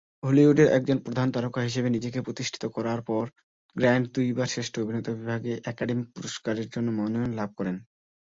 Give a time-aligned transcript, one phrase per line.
[0.23, 3.23] হলিউডের একজন প্রধান তারকা হিসেবে নিজেকে প্রতিষ্ঠিত করার পর
[3.75, 7.75] গ্র্যান্ট দুইবার শ্রেষ্ঠ অভিনেতা বিভাগে একাডেমি পুরস্কারের জন্য মনোনয়ন লাভ করেন।